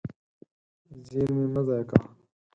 زېرمې 1.07 1.45
مه 1.53 1.61
ضایع 1.67 1.85
کوه. 1.89 2.05